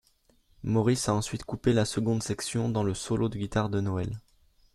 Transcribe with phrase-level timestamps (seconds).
[0.63, 4.17] Morris a ensuite coupé la seconde section dans le solo de guitare de Noel.